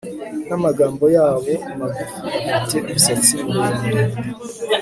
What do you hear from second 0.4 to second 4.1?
Namagambo yabo magufi afite umusatsi muremure